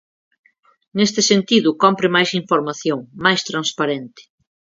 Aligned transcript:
Neste 0.97 1.21
sentido, 1.31 1.69
cómpre 1.83 2.07
máis 2.15 2.29
información, 2.41 2.99
máis 3.25 3.41
transparente. 3.49 4.21